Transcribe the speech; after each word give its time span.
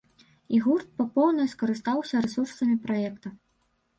І 0.55 0.59
гурт 0.67 0.87
па 1.01 1.05
поўнай 1.17 1.47
скарыстаўся 1.51 2.23
рэсурсамі 2.27 2.75
праекта. 2.87 3.27